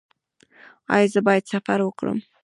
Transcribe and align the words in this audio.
ایا 0.93 1.07
زه 1.13 1.19
باید 1.27 1.49
سفر 1.53 1.79
وکړم؟ 1.83 2.19